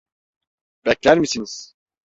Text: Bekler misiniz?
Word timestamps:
Bekler 0.85 1.17
misiniz? 1.19 1.75